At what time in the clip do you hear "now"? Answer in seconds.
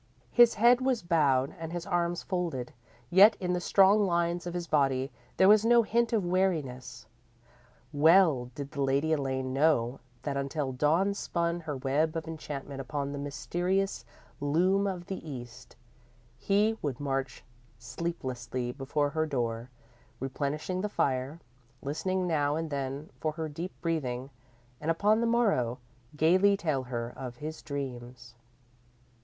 22.25-22.55